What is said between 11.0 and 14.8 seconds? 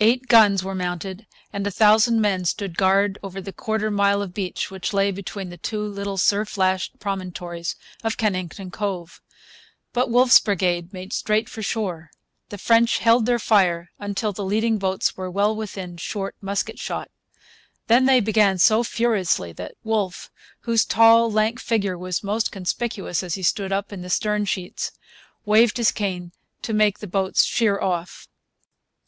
straight for shore. The French held their fire until the leading